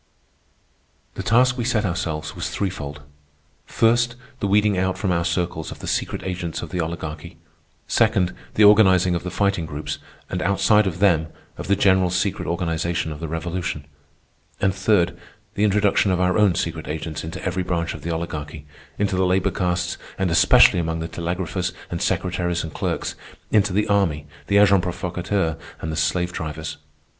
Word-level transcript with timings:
The 1.13 1.21
task 1.21 1.59
we 1.59 1.63
set 1.63 1.85
ourselves 1.85 2.35
was 2.35 2.49
threefold. 2.49 3.03
First, 3.67 4.15
the 4.39 4.47
weeding 4.47 4.75
out 4.75 4.97
from 4.97 5.11
our 5.11 5.23
circles 5.23 5.69
of 5.69 5.77
the 5.77 5.85
secret 5.85 6.23
agents 6.23 6.63
of 6.63 6.71
the 6.71 6.79
Oligarchy. 6.81 7.37
Second, 7.87 8.33
the 8.55 8.63
organizing 8.63 9.13
of 9.13 9.21
the 9.21 9.29
Fighting 9.29 9.67
Groups, 9.67 9.99
and 10.27 10.41
outside 10.41 10.87
of 10.87 10.97
them, 10.97 11.27
of 11.55 11.67
the 11.67 11.75
general 11.75 12.09
secret 12.09 12.47
organization 12.47 13.11
of 13.11 13.19
the 13.19 13.27
Revolution. 13.27 13.85
And 14.59 14.73
third, 14.73 15.15
the 15.53 15.63
introduction 15.63 16.09
of 16.09 16.19
our 16.19 16.35
own 16.35 16.55
secret 16.55 16.87
agents 16.87 17.23
into 17.23 17.39
every 17.45 17.61
branch 17.61 17.93
of 17.93 18.01
the 18.01 18.09
Oligarchy—into 18.09 19.15
the 19.15 19.23
labor 19.27 19.51
castes 19.51 19.99
and 20.17 20.31
especially 20.31 20.79
among 20.79 20.97
the 21.01 21.07
telegraphers 21.07 21.73
and 21.91 22.01
secretaries 22.01 22.63
and 22.63 22.73
clerks, 22.73 23.13
into 23.51 23.71
the 23.71 23.87
army, 23.87 24.25
the 24.47 24.57
agents 24.57 24.81
provocateurs, 24.81 25.57
and 25.79 25.91
the 25.91 25.95
slave 25.95 26.33
drivers. 26.33 26.77